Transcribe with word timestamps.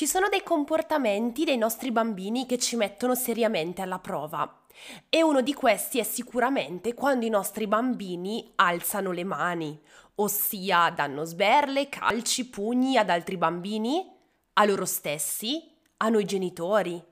Ci 0.00 0.06
sono 0.06 0.28
dei 0.30 0.42
comportamenti 0.42 1.44
dei 1.44 1.58
nostri 1.58 1.92
bambini 1.92 2.46
che 2.46 2.56
ci 2.56 2.74
mettono 2.74 3.14
seriamente 3.14 3.82
alla 3.82 3.98
prova. 3.98 4.62
E 5.10 5.22
uno 5.22 5.42
di 5.42 5.52
questi 5.52 5.98
è 5.98 6.04
sicuramente 6.04 6.94
quando 6.94 7.26
i 7.26 7.28
nostri 7.28 7.66
bambini 7.66 8.50
alzano 8.54 9.12
le 9.12 9.24
mani, 9.24 9.78
ossia 10.14 10.88
danno 10.88 11.24
sberle, 11.24 11.90
calci, 11.90 12.48
pugni 12.48 12.96
ad 12.96 13.10
altri 13.10 13.36
bambini, 13.36 14.10
a 14.54 14.64
loro 14.64 14.86
stessi, 14.86 15.70
a 15.98 16.08
noi 16.08 16.24
genitori. 16.24 17.04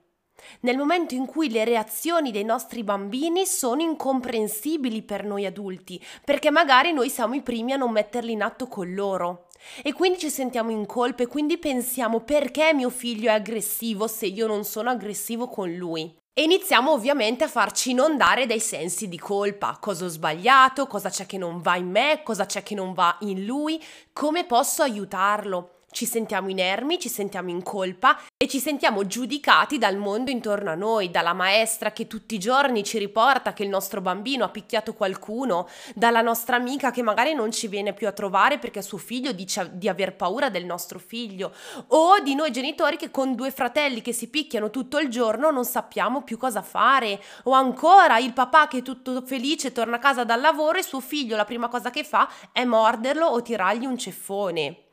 Nel 0.61 0.77
momento 0.77 1.13
in 1.13 1.27
cui 1.27 1.51
le 1.51 1.65
reazioni 1.65 2.31
dei 2.31 2.43
nostri 2.43 2.83
bambini 2.83 3.45
sono 3.45 3.83
incomprensibili 3.83 5.03
per 5.03 5.25
noi 5.25 5.45
adulti, 5.45 6.03
perché 6.25 6.49
magari 6.49 6.91
noi 6.91 7.11
siamo 7.11 7.35
i 7.35 7.43
primi 7.43 7.71
a 7.71 7.77
non 7.77 7.91
metterli 7.91 8.31
in 8.31 8.41
atto 8.41 8.67
con 8.67 8.91
loro. 8.95 9.48
E 9.83 9.93
quindi 9.93 10.19
ci 10.19 10.29
sentiamo 10.29 10.71
in 10.71 10.85
colpa 10.85 11.23
e 11.23 11.27
quindi 11.27 11.57
pensiamo 11.57 12.21
perché 12.21 12.73
mio 12.73 12.89
figlio 12.89 13.29
è 13.29 13.33
aggressivo 13.33 14.07
se 14.07 14.25
io 14.25 14.47
non 14.47 14.63
sono 14.63 14.89
aggressivo 14.89 15.47
con 15.47 15.73
lui. 15.73 16.15
E 16.33 16.43
iniziamo 16.43 16.91
ovviamente 16.91 17.43
a 17.43 17.49
farci 17.49 17.91
inondare 17.91 18.45
dai 18.45 18.61
sensi 18.61 19.09
di 19.09 19.19
colpa. 19.19 19.77
Cosa 19.79 20.05
ho 20.05 20.07
sbagliato? 20.07 20.87
Cosa 20.87 21.09
c'è 21.09 21.25
che 21.25 21.37
non 21.37 21.61
va 21.61 21.75
in 21.75 21.89
me? 21.89 22.21
Cosa 22.23 22.45
c'è 22.45 22.63
che 22.63 22.75
non 22.75 22.93
va 22.93 23.17
in 23.21 23.45
lui? 23.45 23.83
Come 24.13 24.45
posso 24.45 24.81
aiutarlo? 24.81 25.78
Ci 25.91 26.05
sentiamo 26.05 26.49
inermi, 26.49 26.99
ci 26.99 27.09
sentiamo 27.09 27.49
in 27.49 27.63
colpa 27.63 28.19
e 28.37 28.47
ci 28.47 28.59
sentiamo 28.59 29.05
giudicati 29.05 29.77
dal 29.77 29.97
mondo 29.97 30.31
intorno 30.31 30.71
a 30.71 30.75
noi, 30.75 31.11
dalla 31.11 31.33
maestra 31.33 31.91
che 31.91 32.07
tutti 32.07 32.35
i 32.35 32.39
giorni 32.39 32.83
ci 32.83 32.97
riporta 32.97 33.53
che 33.53 33.63
il 33.63 33.69
nostro 33.69 34.01
bambino 34.01 34.45
ha 34.45 34.49
picchiato 34.49 34.93
qualcuno, 34.93 35.67
dalla 35.95 36.21
nostra 36.21 36.55
amica 36.55 36.91
che 36.91 37.01
magari 37.01 37.33
non 37.33 37.51
ci 37.51 37.67
viene 37.67 37.93
più 37.93 38.07
a 38.07 38.11
trovare 38.11 38.59
perché 38.59 38.81
suo 38.81 38.97
figlio 38.97 39.31
dice 39.31 39.71
di 39.73 39.89
aver 39.89 40.15
paura 40.15 40.49
del 40.49 40.65
nostro 40.65 40.99
figlio, 40.99 41.53
o 41.87 42.19
di 42.19 42.35
noi 42.35 42.51
genitori 42.51 42.97
che 42.97 43.11
con 43.11 43.35
due 43.35 43.51
fratelli 43.51 44.01
che 44.01 44.13
si 44.13 44.29
picchiano 44.29 44.69
tutto 44.69 44.99
il 44.99 45.09
giorno 45.09 45.51
non 45.51 45.65
sappiamo 45.65 46.23
più 46.23 46.37
cosa 46.37 46.61
fare, 46.61 47.21
o 47.43 47.51
ancora 47.51 48.17
il 48.19 48.33
papà 48.33 48.67
che 48.67 48.79
è 48.79 48.81
tutto 48.81 49.21
felice 49.25 49.71
torna 49.71 49.97
a 49.97 49.99
casa 49.99 50.23
dal 50.23 50.41
lavoro 50.41 50.77
e 50.77 50.83
suo 50.83 50.99
figlio 50.99 51.35
la 51.35 51.45
prima 51.45 51.67
cosa 51.67 51.89
che 51.89 52.03
fa 52.03 52.29
è 52.51 52.63
morderlo 52.63 53.25
o 53.25 53.41
tirargli 53.41 53.85
un 53.85 53.97
ceffone. 53.97 54.83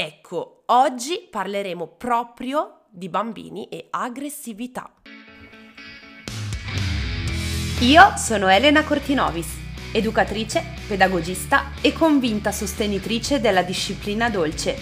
Ecco, 0.00 0.62
oggi 0.66 1.26
parleremo 1.28 1.88
proprio 1.88 2.82
di 2.88 3.08
bambini 3.08 3.66
e 3.66 3.88
aggressività. 3.90 4.92
Io 7.80 8.12
sono 8.16 8.46
Elena 8.46 8.84
Cortinovis, 8.84 9.56
educatrice, 9.90 10.62
pedagogista 10.86 11.72
e 11.80 11.92
convinta 11.92 12.52
sostenitrice 12.52 13.40
della 13.40 13.62
disciplina 13.62 14.30
dolce. 14.30 14.78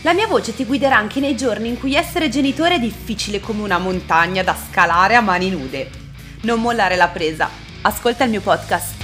La 0.00 0.14
mia 0.14 0.26
voce 0.26 0.54
ti 0.54 0.64
guiderà 0.64 0.96
anche 0.96 1.20
nei 1.20 1.36
giorni 1.36 1.68
in 1.68 1.78
cui 1.78 1.94
essere 1.94 2.30
genitore 2.30 2.76
è 2.76 2.80
difficile 2.80 3.40
come 3.40 3.60
una 3.60 3.76
montagna 3.76 4.42
da 4.42 4.56
scalare 4.56 5.14
a 5.14 5.20
mani 5.20 5.50
nude. 5.50 5.90
Non 6.44 6.62
mollare 6.62 6.96
la 6.96 7.08
presa. 7.08 7.50
Ascolta 7.82 8.24
il 8.24 8.30
mio 8.30 8.40
podcast. 8.40 9.03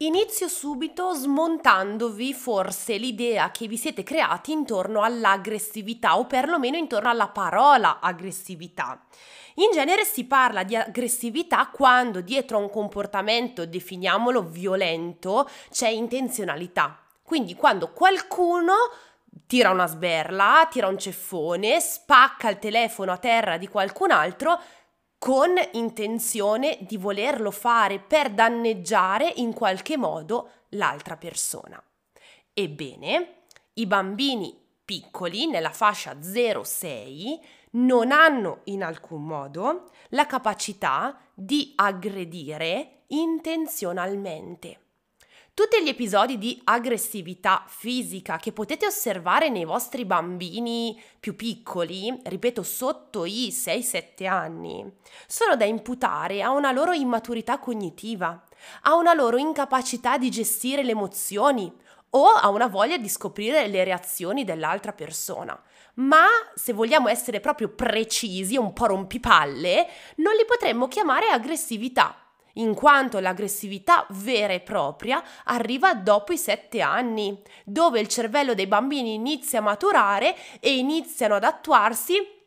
Inizio 0.00 0.46
subito 0.46 1.12
smontandovi 1.12 2.32
forse 2.32 2.98
l'idea 2.98 3.50
che 3.50 3.66
vi 3.66 3.76
siete 3.76 4.04
creati 4.04 4.52
intorno 4.52 5.02
all'aggressività 5.02 6.16
o 6.16 6.24
perlomeno 6.24 6.76
intorno 6.76 7.08
alla 7.08 7.26
parola 7.26 7.98
aggressività. 7.98 9.04
In 9.54 9.72
genere 9.72 10.04
si 10.04 10.24
parla 10.24 10.62
di 10.62 10.76
aggressività 10.76 11.66
quando 11.72 12.20
dietro 12.20 12.58
a 12.58 12.60
un 12.60 12.70
comportamento, 12.70 13.66
definiamolo 13.66 14.44
violento, 14.44 15.50
c'è 15.68 15.88
intenzionalità. 15.88 17.02
Quindi 17.20 17.56
quando 17.56 17.90
qualcuno 17.90 18.74
tira 19.48 19.70
una 19.70 19.86
sberla, 19.86 20.68
tira 20.70 20.86
un 20.86 20.98
ceffone, 20.98 21.80
spacca 21.80 22.48
il 22.50 22.60
telefono 22.60 23.10
a 23.10 23.18
terra 23.18 23.56
di 23.56 23.66
qualcun 23.66 24.12
altro, 24.12 24.60
con 25.18 25.54
intenzione 25.72 26.78
di 26.80 26.96
volerlo 26.96 27.50
fare 27.50 27.98
per 27.98 28.30
danneggiare 28.30 29.32
in 29.36 29.52
qualche 29.52 29.96
modo 29.96 30.50
l'altra 30.70 31.16
persona. 31.16 31.82
Ebbene, 32.54 33.42
i 33.74 33.86
bambini 33.86 34.56
piccoli 34.84 35.46
nella 35.46 35.72
fascia 35.72 36.14
0-6 36.14 37.38
non 37.72 38.10
hanno 38.12 38.60
in 38.64 38.82
alcun 38.82 39.24
modo 39.24 39.90
la 40.10 40.26
capacità 40.26 41.20
di 41.34 41.72
aggredire 41.76 43.02
intenzionalmente. 43.08 44.80
Tutti 45.58 45.82
gli 45.82 45.88
episodi 45.88 46.38
di 46.38 46.60
aggressività 46.62 47.64
fisica 47.66 48.36
che 48.36 48.52
potete 48.52 48.86
osservare 48.86 49.48
nei 49.48 49.64
vostri 49.64 50.04
bambini 50.04 50.96
più 51.18 51.34
piccoli, 51.34 52.16
ripeto 52.26 52.62
sotto 52.62 53.24
i 53.24 53.48
6-7 53.50 54.28
anni, 54.28 54.88
sono 55.26 55.56
da 55.56 55.64
imputare 55.64 56.42
a 56.42 56.50
una 56.50 56.70
loro 56.70 56.92
immaturità 56.92 57.58
cognitiva, 57.58 58.40
a 58.82 58.94
una 58.94 59.14
loro 59.14 59.36
incapacità 59.36 60.16
di 60.16 60.30
gestire 60.30 60.84
le 60.84 60.92
emozioni 60.92 61.76
o 62.10 62.26
a 62.28 62.48
una 62.50 62.68
voglia 62.68 62.96
di 62.96 63.08
scoprire 63.08 63.66
le 63.66 63.82
reazioni 63.82 64.44
dell'altra 64.44 64.92
persona. 64.92 65.60
Ma 65.94 66.24
se 66.54 66.72
vogliamo 66.72 67.08
essere 67.08 67.40
proprio 67.40 67.70
precisi, 67.70 68.56
un 68.56 68.72
po' 68.72 68.86
rompipalle, 68.86 69.88
non 70.18 70.34
li 70.36 70.44
potremmo 70.44 70.86
chiamare 70.86 71.30
aggressività 71.30 72.27
in 72.58 72.74
quanto 72.74 73.18
l'aggressività 73.18 74.06
vera 74.10 74.52
e 74.52 74.60
propria 74.60 75.22
arriva 75.44 75.94
dopo 75.94 76.32
i 76.32 76.38
sette 76.38 76.80
anni, 76.80 77.40
dove 77.64 78.00
il 78.00 78.08
cervello 78.08 78.54
dei 78.54 78.66
bambini 78.66 79.14
inizia 79.14 79.58
a 79.58 79.62
maturare 79.62 80.36
e 80.60 80.76
iniziano 80.76 81.34
ad 81.34 81.44
attuarsi 81.44 82.37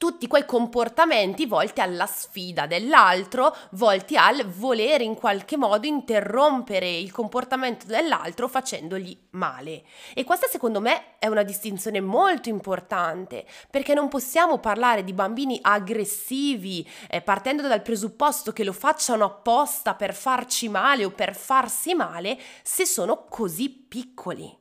tutti 0.00 0.28
quei 0.28 0.46
comportamenti 0.46 1.44
volti 1.44 1.82
alla 1.82 2.06
sfida 2.06 2.66
dell'altro, 2.66 3.54
volti 3.72 4.16
al 4.16 4.46
volere 4.46 5.04
in 5.04 5.14
qualche 5.14 5.58
modo 5.58 5.86
interrompere 5.86 6.90
il 6.90 7.12
comportamento 7.12 7.84
dell'altro 7.84 8.48
facendogli 8.48 9.14
male. 9.32 9.82
E 10.14 10.24
questa 10.24 10.46
secondo 10.46 10.80
me 10.80 11.18
è 11.18 11.26
una 11.26 11.42
distinzione 11.42 12.00
molto 12.00 12.48
importante, 12.48 13.44
perché 13.70 13.92
non 13.92 14.08
possiamo 14.08 14.56
parlare 14.56 15.04
di 15.04 15.12
bambini 15.12 15.58
aggressivi 15.60 16.88
eh, 17.06 17.20
partendo 17.20 17.68
dal 17.68 17.82
presupposto 17.82 18.52
che 18.54 18.64
lo 18.64 18.72
facciano 18.72 19.26
apposta 19.26 19.92
per 19.92 20.14
farci 20.14 20.70
male 20.70 21.04
o 21.04 21.10
per 21.10 21.36
farsi 21.36 21.92
male 21.92 22.38
se 22.62 22.86
sono 22.86 23.26
così 23.28 23.68
piccoli. 23.68 24.59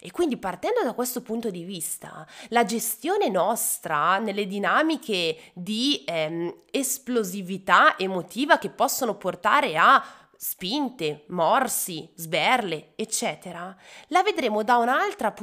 E 0.00 0.10
quindi 0.10 0.36
partendo 0.36 0.82
da 0.82 0.92
questo 0.92 1.22
punto 1.22 1.50
di 1.50 1.64
vista, 1.64 2.26
la 2.48 2.64
gestione 2.64 3.28
nostra 3.28 4.18
nelle 4.18 4.46
dinamiche 4.46 5.50
di 5.54 6.04
ehm, 6.06 6.54
esplosività 6.70 7.98
emotiva 7.98 8.58
che 8.58 8.70
possono 8.70 9.16
portare 9.16 9.76
a 9.76 10.02
spinte, 10.36 11.24
morsi, 11.28 12.08
sberle, 12.14 12.92
eccetera, 12.94 13.76
la 14.08 14.22
vedremo 14.22 14.62
da, 14.62 14.78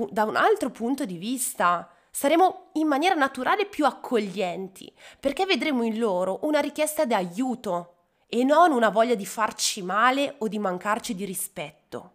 da 0.09 0.23
un 0.23 0.35
altro 0.37 0.71
punto 0.71 1.05
di 1.05 1.17
vista. 1.17 1.89
Saremo 2.09 2.69
in 2.73 2.87
maniera 2.87 3.13
naturale 3.13 3.65
più 3.65 3.85
accoglienti, 3.85 4.91
perché 5.19 5.45
vedremo 5.45 5.83
in 5.83 5.99
loro 5.99 6.39
una 6.43 6.61
richiesta 6.61 7.03
di 7.03 7.13
aiuto 7.13 7.95
e 8.29 8.45
non 8.45 8.71
una 8.71 8.87
voglia 8.87 9.15
di 9.15 9.25
farci 9.25 9.81
male 9.81 10.35
o 10.37 10.47
di 10.47 10.57
mancarci 10.57 11.13
di 11.13 11.25
rispetto. 11.25 12.14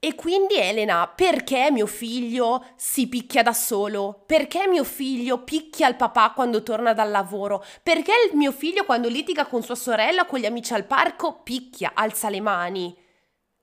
E 0.00 0.14
quindi 0.14 0.54
Elena, 0.54 1.08
perché 1.08 1.72
mio 1.72 1.86
figlio 1.86 2.64
si 2.76 3.08
picchia 3.08 3.42
da 3.42 3.52
solo? 3.52 4.22
Perché 4.26 4.68
mio 4.68 4.84
figlio 4.84 5.42
picchia 5.42 5.88
il 5.88 5.96
papà 5.96 6.30
quando 6.30 6.62
torna 6.62 6.92
dal 6.92 7.10
lavoro? 7.10 7.64
Perché 7.82 8.12
il 8.30 8.36
mio 8.36 8.52
figlio 8.52 8.84
quando 8.84 9.08
litiga 9.08 9.46
con 9.46 9.64
sua 9.64 9.74
sorella 9.74 10.22
o 10.22 10.26
con 10.26 10.38
gli 10.38 10.46
amici 10.46 10.72
al 10.72 10.84
parco 10.84 11.40
picchia, 11.42 11.92
alza 11.94 12.28
le 12.28 12.40
mani? 12.40 12.96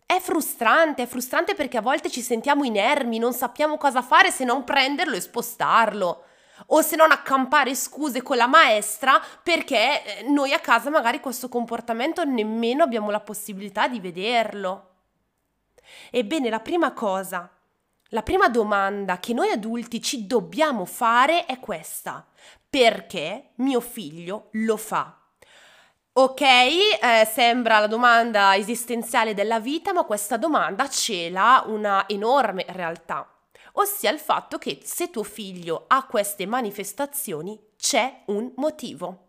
È 0.06 0.20
frustrante, 0.20 1.04
è 1.04 1.06
frustrante 1.06 1.56
perché 1.56 1.78
a 1.78 1.82
volte 1.82 2.12
ci 2.12 2.22
sentiamo 2.22 2.66
inermi, 2.66 3.18
non 3.18 3.32
sappiamo 3.32 3.78
cosa 3.78 4.02
fare 4.02 4.30
se 4.30 4.44
non 4.44 4.66
prenderlo 4.66 5.16
e 5.16 5.22
spostarlo. 5.22 6.24
O 6.68 6.82
se 6.82 6.98
non 6.98 7.12
accampare 7.12 7.74
scuse 7.76 8.22
con 8.22 8.36
la 8.36 8.48
maestra 8.48 9.22
perché 9.42 10.20
eh, 10.20 10.24
noi 10.30 10.52
a 10.52 10.60
casa 10.60 10.90
magari 10.90 11.22
questo 11.22 11.48
comportamento 11.48 12.26
nemmeno 12.26 12.84
abbiamo 12.84 13.10
la 13.10 13.22
possibilità 13.22 13.88
di 13.88 14.02
vederlo. 14.02 14.95
Ebbene, 16.12 16.50
la 16.50 16.60
prima 16.60 16.94
cosa, 16.94 17.50
la 18.10 18.22
prima 18.22 18.48
domanda 18.50 19.20
che 19.20 19.34
noi 19.34 19.50
adulti 19.50 20.02
ci 20.02 20.28
dobbiamo 20.28 20.86
fare 20.86 21.46
è 21.46 21.60
questa. 21.60 22.26
Perché 22.70 23.52
mio 23.56 23.82
figlio 23.82 24.50
lo 24.52 24.78
fa? 24.78 25.20
Ok, 26.18 26.42
eh, 26.42 27.28
sembra 27.30 27.80
la 27.80 27.88
domanda 27.88 28.56
esistenziale 28.56 29.34
della 29.34 29.60
vita, 29.60 29.92
ma 29.92 30.04
questa 30.04 30.38
domanda 30.38 30.88
cela 30.88 31.64
una 31.68 32.08
enorme 32.08 32.64
realtà, 32.70 33.30
ossia 33.74 34.12
il 34.12 34.20
fatto 34.20 34.58
che 34.58 34.80
se 34.84 35.10
tuo 35.10 35.24
figlio 35.24 35.84
ha 35.88 36.06
queste 36.06 36.46
manifestazioni 36.46 37.60
c'è 37.78 38.22
un 38.28 38.50
motivo. 38.56 39.24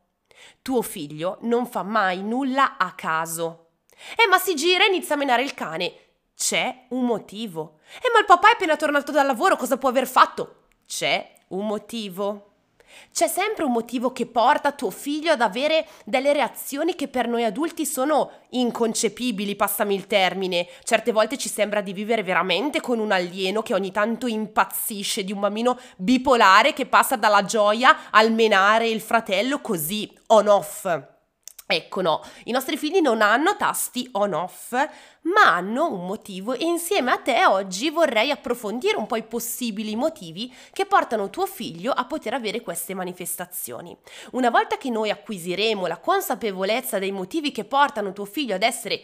Tuo 0.62 0.82
figlio 0.82 1.38
non 1.40 1.66
fa 1.66 1.82
mai 1.82 2.22
nulla 2.22 2.76
a 2.76 2.92
caso. 2.92 3.70
Eh, 4.16 4.28
ma 4.28 4.38
si 4.38 4.54
gira 4.54 4.84
e 4.84 4.88
inizia 4.88 5.16
a 5.16 5.18
menare 5.18 5.42
il 5.42 5.54
cane 5.54 6.05
C'è 6.36 6.84
un 6.90 7.06
motivo. 7.06 7.78
Eh, 8.02 8.10
ma 8.12 8.18
il 8.18 8.26
papà 8.26 8.50
è 8.50 8.52
appena 8.52 8.76
tornato 8.76 9.10
dal 9.10 9.26
lavoro, 9.26 9.56
cosa 9.56 9.78
può 9.78 9.88
aver 9.88 10.06
fatto? 10.06 10.64
C'è 10.86 11.32
un 11.48 11.66
motivo. 11.66 12.50
C'è 13.12 13.26
sempre 13.26 13.64
un 13.64 13.72
motivo 13.72 14.12
che 14.12 14.26
porta 14.26 14.72
tuo 14.72 14.90
figlio 14.90 15.32
ad 15.32 15.40
avere 15.40 15.86
delle 16.04 16.32
reazioni 16.32 16.94
che 16.94 17.08
per 17.08 17.26
noi 17.26 17.44
adulti 17.44 17.84
sono 17.86 18.30
inconcepibili, 18.50 19.56
passami 19.56 19.94
il 19.94 20.06
termine. 20.06 20.68
Certe 20.84 21.12
volte 21.12 21.38
ci 21.38 21.48
sembra 21.48 21.80
di 21.80 21.92
vivere 21.92 22.22
veramente 22.22 22.80
con 22.80 22.98
un 22.98 23.12
alieno 23.12 23.62
che 23.62 23.74
ogni 23.74 23.90
tanto 23.90 24.26
impazzisce, 24.26 25.24
di 25.24 25.32
un 25.32 25.40
bambino 25.40 25.78
bipolare 25.96 26.74
che 26.74 26.86
passa 26.86 27.16
dalla 27.16 27.44
gioia 27.44 28.10
al 28.10 28.32
menare 28.32 28.88
il 28.88 29.00
fratello 29.00 29.60
così 29.60 30.10
on-off. 30.26 31.15
Ecco 31.68 32.00
no, 32.00 32.22
i 32.44 32.52
nostri 32.52 32.76
figli 32.76 33.00
non 33.00 33.20
hanno 33.20 33.56
tasti 33.56 34.08
on-off, 34.12 34.70
ma 35.22 35.56
hanno 35.56 35.92
un 35.92 36.06
motivo 36.06 36.52
e 36.52 36.64
insieme 36.64 37.10
a 37.10 37.18
te 37.18 37.44
oggi 37.44 37.90
vorrei 37.90 38.30
approfondire 38.30 38.96
un 38.96 39.06
po' 39.06 39.16
i 39.16 39.24
possibili 39.24 39.96
motivi 39.96 40.54
che 40.72 40.86
portano 40.86 41.28
tuo 41.28 41.44
figlio 41.44 41.90
a 41.90 42.04
poter 42.04 42.34
avere 42.34 42.60
queste 42.60 42.94
manifestazioni. 42.94 43.96
Una 44.32 44.48
volta 44.48 44.76
che 44.76 44.90
noi 44.90 45.10
acquisiremo 45.10 45.88
la 45.88 45.98
consapevolezza 45.98 47.00
dei 47.00 47.10
motivi 47.10 47.50
che 47.50 47.64
portano 47.64 48.12
tuo 48.12 48.26
figlio 48.26 48.54
ad 48.54 48.62
essere 48.62 49.02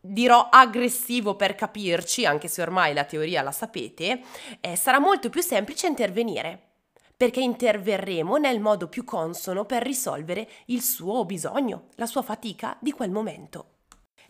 dirò 0.00 0.48
aggressivo 0.50 1.36
per 1.36 1.54
capirci, 1.54 2.24
anche 2.24 2.48
se 2.48 2.62
ormai 2.62 2.94
la 2.94 3.04
teoria 3.04 3.42
la 3.42 3.52
sapete, 3.52 4.22
eh, 4.62 4.74
sarà 4.74 4.98
molto 4.98 5.28
più 5.28 5.42
semplice 5.42 5.86
intervenire 5.86 6.69
perché 7.20 7.40
interverremo 7.42 8.38
nel 8.38 8.60
modo 8.60 8.88
più 8.88 9.04
consono 9.04 9.66
per 9.66 9.82
risolvere 9.82 10.48
il 10.68 10.80
suo 10.80 11.26
bisogno, 11.26 11.88
la 11.96 12.06
sua 12.06 12.22
fatica 12.22 12.78
di 12.80 12.92
quel 12.92 13.10
momento. 13.10 13.79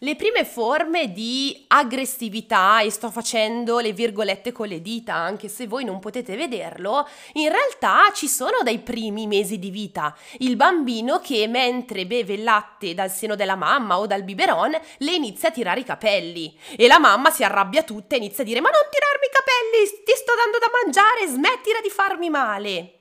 Le 0.02 0.17
prime 0.17 0.47
forme 0.47 1.12
di 1.12 1.67
aggressività, 1.67 2.81
e 2.81 2.91
sto 2.91 3.11
facendo 3.11 3.81
le 3.81 3.93
virgolette 3.93 4.50
con 4.50 4.67
le 4.67 4.81
dita 4.81 5.12
anche 5.12 5.49
se 5.49 5.67
voi 5.67 5.85
non 5.85 5.99
potete 5.99 6.37
vederlo, 6.37 7.06
in 7.35 7.50
realtà 7.50 8.11
ci 8.14 8.26
sono 8.26 8.62
dai 8.62 8.79
primi 8.79 9.26
mesi 9.26 9.58
di 9.58 9.69
vita. 9.69 10.17
Il 10.38 10.56
bambino 10.56 11.20
che 11.20 11.47
mentre 11.49 12.06
beve 12.06 12.32
il 12.32 12.44
latte 12.44 12.94
dal 12.94 13.11
seno 13.11 13.35
della 13.35 13.56
mamma 13.56 13.99
o 13.99 14.06
dal 14.06 14.23
biberon 14.23 14.75
le 14.97 15.12
inizia 15.12 15.50
a 15.50 15.52
tirare 15.52 15.81
i 15.81 15.85
capelli 15.85 16.58
e 16.79 16.87
la 16.87 16.99
mamma 16.99 17.29
si 17.29 17.44
arrabbia 17.44 17.82
tutta 17.82 18.14
e 18.14 18.19
inizia 18.20 18.43
a 18.43 18.47
dire 18.47 18.62
ma 18.62 18.70
non 18.70 18.81
tirarmi 18.91 19.26
i 19.26 19.31
capelli, 19.31 20.02
ti 20.02 20.12
sto 20.17 20.32
dando 20.35 20.56
da 20.56 20.70
mangiare, 20.82 21.26
smettila 21.26 21.81
di 21.82 21.91
farmi 21.91 22.31
male. 22.31 22.94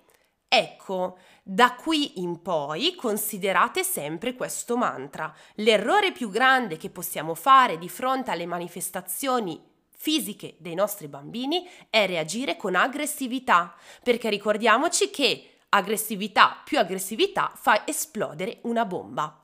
Ecco, 0.51 1.17
da 1.43 1.75
qui 1.75 2.19
in 2.21 2.41
poi 2.41 2.95
considerate 2.95 3.83
sempre 3.83 4.35
questo 4.35 4.77
mantra. 4.77 5.33
L'errore 5.55 6.11
più 6.11 6.29
grande 6.29 6.77
che 6.77 6.89
possiamo 6.89 7.35
fare 7.35 7.77
di 7.77 7.89
fronte 7.89 8.31
alle 8.31 8.45
manifestazioni 8.45 9.61
fisiche 9.91 10.55
dei 10.59 10.75
nostri 10.75 11.07
bambini 11.07 11.67
è 11.89 12.07
reagire 12.07 12.55
con 12.55 12.75
aggressività, 12.75 13.75
perché 14.01 14.29
ricordiamoci 14.29 15.09
che 15.09 15.57
aggressività 15.69 16.61
più 16.63 16.79
aggressività 16.79 17.51
fa 17.53 17.85
esplodere 17.85 18.59
una 18.63 18.85
bomba. 18.85 19.38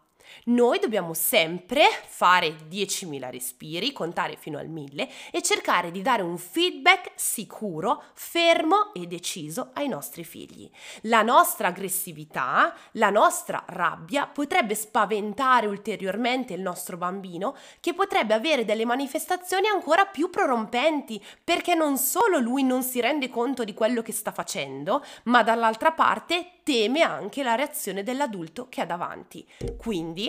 Noi 0.45 0.79
dobbiamo 0.79 1.13
sempre 1.13 1.85
fare 2.05 2.55
10.000 2.69 3.29
respiri, 3.31 3.91
contare 3.91 4.35
fino 4.35 4.57
al 4.57 4.67
1000 4.67 5.09
e 5.31 5.41
cercare 5.41 5.91
di 5.91 6.01
dare 6.01 6.21
un 6.21 6.37
feedback 6.37 7.11
sicuro, 7.15 8.03
fermo 8.13 8.93
e 8.93 9.07
deciso 9.07 9.71
ai 9.73 9.87
nostri 9.87 10.23
figli. 10.23 10.69
La 11.01 11.21
nostra 11.21 11.69
aggressività, 11.69 12.73
la 12.93 13.09
nostra 13.09 13.63
rabbia 13.67 14.27
potrebbe 14.27 14.75
spaventare 14.75 15.67
ulteriormente 15.67 16.53
il 16.53 16.61
nostro 16.61 16.97
bambino 16.97 17.55
che 17.79 17.93
potrebbe 17.93 18.33
avere 18.33 18.65
delle 18.65 18.85
manifestazioni 18.85 19.67
ancora 19.67 20.05
più 20.05 20.29
prorompenti 20.29 21.23
perché 21.43 21.75
non 21.75 21.97
solo 21.97 22.39
lui 22.39 22.63
non 22.63 22.83
si 22.83 23.01
rende 23.01 23.29
conto 23.29 23.63
di 23.63 23.73
quello 23.73 24.01
che 24.01 24.11
sta 24.11 24.31
facendo, 24.31 25.03
ma 25.23 25.43
dall'altra 25.43 25.91
parte 25.91 26.59
teme 26.63 27.01
anche 27.01 27.43
la 27.43 27.55
reazione 27.55 28.01
dell'adulto 28.01 28.67
che 28.69 28.81
ha 28.81 28.85
davanti. 28.85 29.47
Quindi 29.77 30.24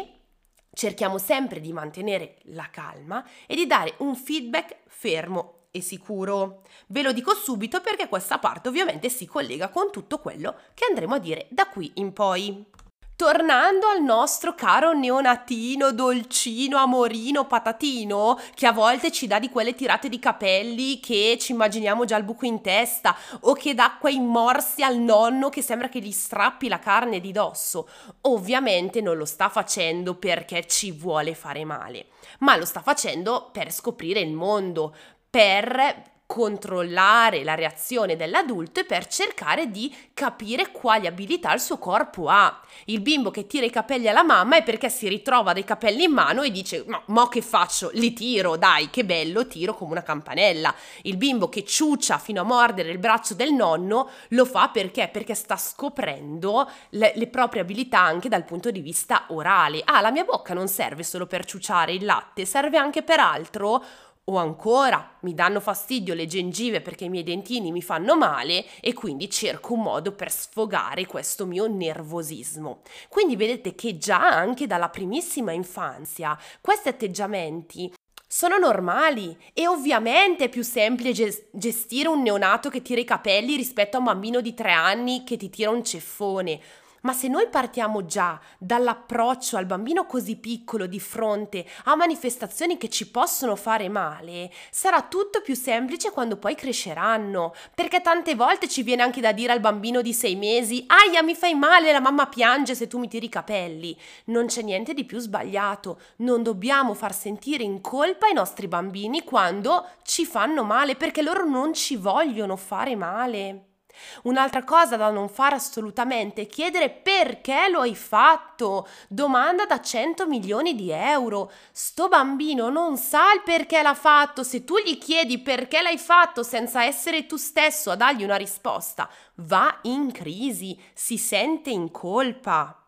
cerchiamo 0.76 1.17
sempre 1.17 1.58
di 1.58 1.73
mantenere 1.73 2.37
la 2.49 2.69
calma 2.70 3.26
e 3.46 3.55
di 3.55 3.67
dare 3.67 3.94
un 3.99 4.14
feedback 4.14 4.76
fermo 4.87 5.69
e 5.70 5.81
sicuro. 5.81 6.62
Ve 6.88 7.00
lo 7.00 7.12
dico 7.12 7.34
subito 7.34 7.81
perché 7.81 8.08
questa 8.08 8.38
parte 8.38 8.69
ovviamente 8.69 9.08
si 9.08 9.25
collega 9.25 9.70
con 9.70 9.90
tutto 9.90 10.19
quello 10.19 10.55
che 10.75 10.84
andremo 10.87 11.14
a 11.14 11.19
dire 11.19 11.46
da 11.49 11.67
qui 11.67 11.93
in 11.94 12.12
poi. 12.12 12.67
Tornando 13.16 13.86
al 13.86 14.02
nostro 14.02 14.54
caro 14.54 14.92
neonatino, 14.92 15.90
dolcino, 15.92 16.76
amorino, 16.76 17.46
patatino, 17.46 18.38
che 18.54 18.66
a 18.66 18.72
volte 18.72 19.10
ci 19.10 19.26
dà 19.26 19.38
di 19.38 19.48
quelle 19.48 19.74
tirate 19.74 20.10
di 20.10 20.18
capelli 20.18 21.00
che 21.00 21.38
ci 21.40 21.52
immaginiamo 21.52 22.04
già 22.04 22.18
il 22.18 22.24
buco 22.24 22.44
in 22.44 22.60
testa, 22.60 23.16
o 23.40 23.54
che 23.54 23.72
dà 23.72 23.96
quei 23.98 24.20
morsi 24.20 24.82
al 24.82 24.98
nonno 24.98 25.48
che 25.48 25.62
sembra 25.62 25.88
che 25.88 26.00
gli 26.00 26.12
strappi 26.12 26.68
la 26.68 26.78
carne 26.78 27.18
di 27.18 27.32
dosso. 27.32 27.88
Ovviamente 28.20 29.00
non 29.00 29.16
lo 29.16 29.24
sta 29.24 29.48
facendo 29.48 30.16
perché 30.16 30.66
ci 30.66 30.92
vuole 30.92 31.34
fare 31.34 31.64
male, 31.64 32.08
ma 32.40 32.54
lo 32.56 32.66
sta 32.66 32.82
facendo 32.82 33.48
per 33.50 33.72
scoprire 33.72 34.20
il 34.20 34.34
mondo, 34.34 34.94
per 35.30 36.15
controllare 36.26 37.44
la 37.44 37.55
reazione 37.55 38.17
dell'adulto 38.17 38.81
e 38.81 38.84
per 38.84 39.06
cercare 39.06 39.70
di 39.70 39.94
capire 40.12 40.73
quali 40.73 41.06
abilità 41.06 41.55
il 41.55 41.61
suo 41.61 41.78
corpo 41.78 42.28
ha. 42.28 42.61
Il 42.87 43.00
bimbo 43.00 43.31
che 43.31 43.46
tira 43.46 43.64
i 43.64 43.70
capelli 43.70 44.08
alla 44.08 44.25
mamma 44.25 44.56
è 44.56 44.62
perché 44.64 44.90
si 44.90 45.08
ritrova 45.08 45.52
dei 45.52 45.64
capelli 45.64 46.05
in 46.05 46.12
mano 46.12 46.43
e 46.43 46.50
dice 46.50 46.84
ma 46.88 47.00
mo 47.06 47.28
che 47.28 47.43
faccio? 47.43 47.90
Li 47.94 48.12
tiro, 48.12 48.56
dai, 48.56 48.90
che 48.90 49.05
bello, 49.05 49.46
tiro 49.46 49.75
come 49.75 49.93
una 49.93 50.02
campanella. 50.02 50.75
Il 51.02 51.17
bimbo 51.17 51.49
che 51.49 51.64
ciuccia 51.64 52.19
fino 52.19 52.40
a 52.40 52.44
mordere 52.44 52.90
il 52.90 52.99
braccio 52.99 53.34
del 53.34 53.52
nonno 53.52 54.11
lo 54.31 54.44
fa 54.44 54.69
perché? 54.69 55.08
Perché 55.11 55.34
sta 55.34 55.56
scoprendo 55.56 56.69
le, 56.90 57.12
le 57.14 57.28
proprie 57.28 57.62
abilità 57.62 58.00
anche 58.00 58.28
dal 58.28 58.44
punto 58.44 58.70
di 58.70 58.81
vista 58.81 59.26
orale. 59.28 59.82
Ah, 59.84 60.00
la 60.00 60.11
mia 60.11 60.25
bocca 60.25 60.55
non 60.55 60.67
serve 60.67 61.05
solo 61.05 61.26
per 61.26 61.44
ciuciare 61.44 61.93
il 61.93 62.05
latte, 62.05 62.44
serve 62.44 62.78
anche 62.78 63.02
per 63.02 63.20
altro 63.20 63.84
o 64.28 64.37
ancora 64.37 65.17
mi 65.20 65.34
danno 65.34 65.61
fastidio 65.61 66.14
le 66.14 66.26
gengive 66.26 66.81
perché 66.81 67.05
i 67.05 67.08
miei 67.08 67.23
dentini 67.23 67.70
mi 67.70 67.82
fanno 67.82 68.17
male 68.17 68.64
e 68.81 68.93
quindi 68.93 69.31
cerco 69.31 69.75
un 69.75 69.82
modo 69.82 70.12
per 70.12 70.32
sfogare 70.32 71.06
questo 71.06 71.46
mio 71.46 71.67
nervosismo. 71.67 72.82
Quindi 73.08 73.37
vedete 73.37 73.75
che 73.75 73.99
già 73.99 74.20
anche 74.28 74.67
dalla 74.67 74.88
primissima 74.88 75.52
infanzia 75.52 76.38
questi 76.61 76.88
atteggiamenti 76.88 77.93
sono 78.28 78.58
normali 78.58 79.37
e 79.52 79.69
ovviamente 79.69 80.44
è 80.44 80.49
più 80.49 80.62
semplice 80.62 81.49
gestire 81.52 82.08
un 82.08 82.23
neonato 82.23 82.69
che 82.69 82.82
tira 82.82 83.00
i 83.00 83.05
capelli 83.05 83.54
rispetto 83.54 83.97
a 83.97 84.00
un 84.00 84.06
bambino 84.06 84.40
di 84.40 84.52
tre 84.52 84.73
anni 84.73 85.23
che 85.23 85.37
ti 85.37 85.49
tira 85.49 85.71
un 85.71 85.85
ceffone. 85.85 86.61
Ma 87.06 87.12
se 87.12 87.28
noi 87.28 87.46
partiamo 87.48 88.04
già 88.04 88.36
dall'approccio 88.58 89.56
al 89.56 89.64
bambino 89.64 90.06
così 90.06 90.34
piccolo 90.38 90.86
di 90.86 90.98
fronte 90.98 91.64
a 91.84 91.94
manifestazioni 91.94 92.76
che 92.78 92.88
ci 92.88 93.08
possono 93.12 93.54
fare 93.54 93.88
male, 93.88 94.50
sarà 94.72 95.02
tutto 95.02 95.40
più 95.40 95.54
semplice 95.54 96.10
quando 96.10 96.36
poi 96.36 96.56
cresceranno. 96.56 97.54
Perché 97.76 98.00
tante 98.00 98.34
volte 98.34 98.66
ci 98.66 98.82
viene 98.82 99.04
anche 99.04 99.20
da 99.20 99.30
dire 99.30 99.52
al 99.52 99.60
bambino 99.60 100.02
di 100.02 100.12
sei 100.12 100.34
mesi: 100.34 100.84
Aia, 100.88 101.22
mi 101.22 101.36
fai 101.36 101.54
male, 101.54 101.92
la 101.92 102.00
mamma 102.00 102.26
piange 102.26 102.75
se 102.75 102.88
tu 102.88 102.98
mi 102.98 103.06
tiri 103.06 103.26
i 103.26 103.28
capelli. 103.28 103.96
Non 104.25 104.46
c'è 104.46 104.62
niente 104.62 104.92
di 104.92 105.04
più 105.04 105.20
sbagliato. 105.20 106.00
Non 106.16 106.42
dobbiamo 106.42 106.92
far 106.92 107.14
sentire 107.14 107.62
in 107.62 107.80
colpa 107.80 108.26
i 108.26 108.34
nostri 108.34 108.66
bambini 108.66 109.22
quando 109.22 109.90
ci 110.02 110.26
fanno 110.26 110.64
male, 110.64 110.96
perché 110.96 111.22
loro 111.22 111.48
non 111.48 111.72
ci 111.72 111.94
vogliono 111.94 112.56
fare 112.56 112.96
male. 112.96 113.75
Un'altra 114.23 114.65
cosa 114.65 114.97
da 114.97 115.11
non 115.11 115.29
fare 115.29 115.57
assolutamente 115.57 116.43
è 116.43 116.47
chiedere 116.47 116.91
perché 116.91 117.69
lo 117.69 117.81
hai 117.81 117.95
fatto. 117.95 118.88
Domanda 119.09 119.67
da 119.67 119.81
100 119.81 120.26
milioni 120.26 120.75
di 120.75 120.91
euro. 120.91 121.50
Sto 121.73 122.09
bambino 122.09 122.69
non 122.69 122.97
sa 122.97 123.33
il 123.33 123.43
perché 123.43 123.83
l'ha 123.83 123.95
fatto. 123.95 124.43
Se 124.43 124.65
tu 124.65 124.79
gli 124.79 124.99
chiedi 124.99 125.38
perché 125.38 125.83
l'hai 125.83 125.99
fatto 125.99 126.43
senza 126.43 126.85
essere 126.85 127.26
tu 127.26 127.37
stesso 127.37 127.91
a 127.91 127.97
dargli 127.97 128.25
una 128.25 128.37
risposta, 128.37 129.09
va 129.37 129.79
in 129.83 130.12
crisi, 130.12 130.81
si 130.95 131.19
sente 131.19 131.71
in 131.71 131.91
colpa. 131.91 132.81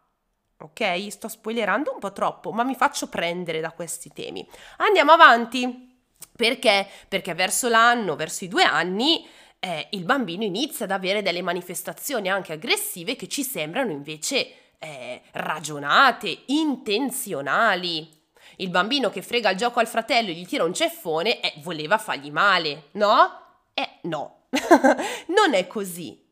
Ok? 0.61 1.07
Sto 1.11 1.29
spoilerando 1.29 1.93
un 1.93 2.00
po' 2.00 2.12
troppo, 2.12 2.50
ma 2.50 2.65
mi 2.65 2.75
faccio 2.75 3.09
prendere 3.09 3.61
da 3.61 3.71
questi 3.71 4.11
temi. 4.12 4.47
Andiamo 4.79 5.12
avanti. 5.12 5.87
Perché? 6.35 6.88
Perché 7.09 7.35
verso 7.35 7.69
l'anno, 7.69 8.17
verso 8.17 8.45
i 8.45 8.49
due 8.49 8.62
anni, 8.62 9.27
eh, 9.61 9.88
il 9.91 10.05
bambino 10.05 10.45
inizia 10.45 10.85
ad 10.85 10.91
avere 10.91 11.23
delle 11.23 11.43
manifestazioni 11.43 12.29
anche 12.29 12.53
aggressive 12.53 13.17
che 13.17 13.29
ci 13.29 13.43
sembrano 13.43 13.91
invece 13.91 14.75
eh, 14.79 15.23
ragionate, 15.33 16.45
intenzionali. 16.47 18.17
Il 18.57 18.71
bambino 18.71 19.11
che 19.11 19.23
frega 19.23 19.50
il 19.50 19.57
gioco 19.57 19.81
al 19.81 19.87
fratello 19.87 20.31
e 20.31 20.35
gli 20.35 20.47
tira 20.47 20.65
un 20.65 20.75
ceffone, 20.75 21.41
eh, 21.41 21.55
voleva 21.62 21.99
fargli 21.99 22.31
male, 22.31 22.88
no? 22.93 23.47
Eh, 23.75 23.99
no, 24.03 24.47
non 25.29 25.55
è 25.55 25.67
così. 25.67 26.27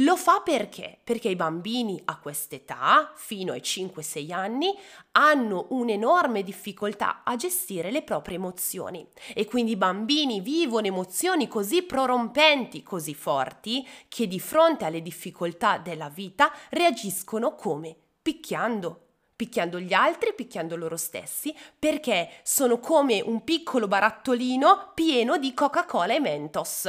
Lo 0.00 0.16
fa 0.16 0.40
perché? 0.40 0.98
Perché 1.02 1.28
i 1.28 1.36
bambini 1.36 2.00
a 2.04 2.18
quest'età, 2.18 3.12
fino 3.14 3.52
ai 3.52 3.60
5-6 3.60 4.32
anni, 4.32 4.74
hanno 5.12 5.66
un'enorme 5.70 6.42
difficoltà 6.42 7.22
a 7.24 7.36
gestire 7.36 7.90
le 7.90 8.02
proprie 8.02 8.36
emozioni 8.36 9.06
e 9.34 9.46
quindi 9.46 9.72
i 9.72 9.76
bambini 9.76 10.40
vivono 10.40 10.86
emozioni 10.86 11.48
così 11.48 11.82
prorompenti, 11.82 12.82
così 12.82 13.14
forti, 13.14 13.86
che 14.08 14.26
di 14.26 14.38
fronte 14.38 14.84
alle 14.84 15.00
difficoltà 15.00 15.78
della 15.78 16.08
vita 16.08 16.52
reagiscono 16.70 17.54
come? 17.54 17.96
Picchiando, 18.20 19.00
picchiando 19.36 19.78
gli 19.80 19.92
altri, 19.92 20.34
picchiando 20.34 20.76
loro 20.76 20.96
stessi, 20.96 21.54
perché 21.78 22.30
sono 22.42 22.78
come 22.78 23.20
un 23.20 23.44
piccolo 23.44 23.88
barattolino 23.88 24.92
pieno 24.94 25.38
di 25.38 25.54
Coca-Cola 25.54 26.14
e 26.14 26.20
Mentos. 26.20 26.88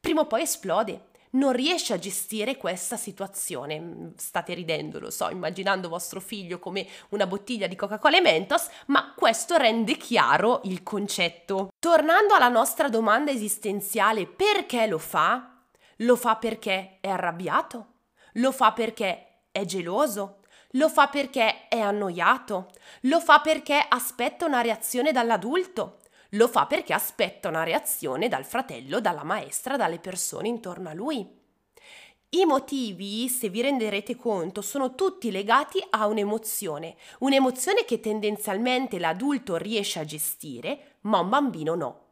Prima 0.00 0.20
o 0.20 0.26
poi 0.26 0.42
esplode 0.42 1.07
non 1.32 1.52
riesce 1.52 1.92
a 1.92 1.98
gestire 1.98 2.56
questa 2.56 2.96
situazione. 2.96 3.78
Mm, 3.80 4.08
state 4.16 4.54
ridendo, 4.54 4.98
lo 4.98 5.10
so, 5.10 5.28
immaginando 5.30 5.88
vostro 5.88 6.20
figlio 6.20 6.58
come 6.58 6.86
una 7.10 7.26
bottiglia 7.26 7.66
di 7.66 7.76
Coca-Cola 7.76 8.18
e 8.18 8.20
Mentos, 8.20 8.68
ma 8.86 9.14
questo 9.16 9.56
rende 9.56 9.96
chiaro 9.96 10.60
il 10.64 10.82
concetto. 10.82 11.70
Tornando 11.78 12.34
alla 12.34 12.48
nostra 12.48 12.88
domanda 12.88 13.30
esistenziale, 13.30 14.26
perché 14.26 14.86
lo 14.86 14.98
fa? 14.98 15.62
Lo 16.02 16.16
fa 16.16 16.36
perché 16.36 16.98
è 17.00 17.08
arrabbiato? 17.08 17.86
Lo 18.34 18.52
fa 18.52 18.72
perché 18.72 19.42
è 19.50 19.64
geloso? 19.64 20.38
Lo 20.72 20.88
fa 20.88 21.08
perché 21.08 21.66
è 21.68 21.80
annoiato? 21.80 22.70
Lo 23.02 23.20
fa 23.20 23.40
perché 23.40 23.84
aspetta 23.88 24.44
una 24.44 24.60
reazione 24.60 25.12
dall'adulto? 25.12 25.97
Lo 26.32 26.46
fa 26.46 26.66
perché 26.66 26.92
aspetta 26.92 27.48
una 27.48 27.62
reazione 27.62 28.28
dal 28.28 28.44
fratello, 28.44 29.00
dalla 29.00 29.24
maestra, 29.24 29.76
dalle 29.76 29.98
persone 29.98 30.48
intorno 30.48 30.90
a 30.90 30.92
lui. 30.92 31.26
I 32.30 32.44
motivi, 32.44 33.26
se 33.30 33.48
vi 33.48 33.62
renderete 33.62 34.14
conto, 34.14 34.60
sono 34.60 34.94
tutti 34.94 35.30
legati 35.30 35.82
a 35.88 36.06
un'emozione, 36.06 36.96
un'emozione 37.20 37.86
che 37.86 38.00
tendenzialmente 38.00 38.98
l'adulto 38.98 39.56
riesce 39.56 40.00
a 40.00 40.04
gestire, 40.04 40.96
ma 41.02 41.20
un 41.20 41.30
bambino 41.30 41.74
no. 41.74 42.07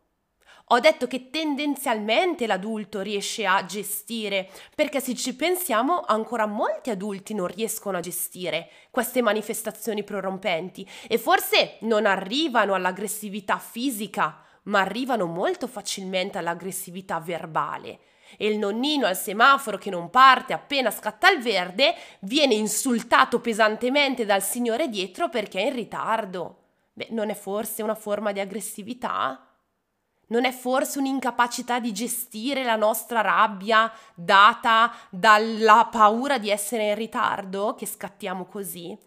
Ho 0.71 0.81
detto 0.81 1.07
che 1.07 1.31
tendenzialmente 1.31 2.45
l'adulto 2.49 3.01
riesce 3.01 3.47
a 3.47 3.65
gestire, 3.65 4.51
perché 4.75 5.01
se 5.01 5.15
ci 5.15 5.37
pensiamo 5.37 6.01
ancora 6.05 6.47
molti 6.47 6.91
adulti 6.91 7.35
non 7.35 7.47
riescono 7.47 7.99
a 7.99 8.01
gestire 8.01 8.71
queste 8.91 9.23
manifestazioni 9.23 10.03
prorompenti 10.03 10.85
e 11.07 11.19
forse 11.19 11.77
non 11.83 12.05
arrivano 12.05 12.75
all'aggressività 12.75 13.59
fisica, 13.59 14.43
ma 14.65 14.81
arrivano 14.81 15.27
molto 15.27 15.69
facilmente 15.69 16.39
all'aggressività 16.39 17.21
verbale. 17.21 18.01
E 18.37 18.49
il 18.49 18.59
nonnino 18.59 19.07
al 19.07 19.17
semaforo 19.17 19.79
che 19.79 19.91
non 19.91 20.11
parte 20.11 20.53
appena 20.53 20.91
scatta 20.91 21.31
il 21.31 21.41
verde 21.41 21.95
viene 22.23 22.55
insultato 22.55 23.41
pesantemente 23.41 24.25
dal 24.25 24.43
signore 24.43 24.89
dietro 24.89 25.29
perché 25.29 25.61
è 25.61 25.67
in 25.67 25.75
ritardo. 25.75 26.63
Beh, 26.93 27.07
non 27.11 27.31
è 27.31 27.35
forse 27.35 27.85
una 27.85 27.95
forma 27.95 28.33
di 28.33 28.41
aggressività? 28.41 29.46
Non 30.29 30.45
è 30.45 30.51
forse 30.51 30.99
un'incapacità 30.99 31.79
di 31.79 31.93
gestire 31.93 32.65
la 32.65 32.77
nostra 32.77 33.21
rabbia 33.21 33.93
data 34.15 34.93
dalla 35.11 35.89
paura 35.91 36.39
di 36.39 36.51
essere 36.51 36.89
in 36.89 36.95
ritardo 36.97 37.75
che 37.75 37.87
scattiamo 37.87 38.47
così? 38.47 38.99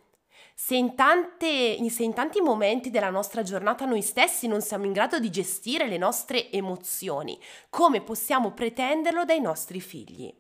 Se 0.54 0.76
in, 0.76 0.96
tante, 0.96 1.78
se 1.90 2.04
in 2.04 2.14
tanti 2.14 2.42
momenti 2.42 2.90
della 2.90 3.10
nostra 3.10 3.44
giornata 3.44 3.86
noi 3.86 4.02
stessi 4.02 4.48
non 4.48 4.62
siamo 4.62 4.86
in 4.86 4.92
grado 4.92 5.20
di 5.20 5.30
gestire 5.30 5.88
le 5.88 5.98
nostre 5.98 6.52
emozioni, 6.52 7.40
come 7.70 8.02
possiamo 8.02 8.52
pretenderlo 8.52 9.24
dai 9.24 9.40
nostri 9.40 9.80
figli? 9.80 10.34